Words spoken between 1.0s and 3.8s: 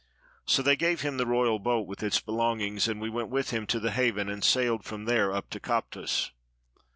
him the royal boat with its belongings, and we went with him to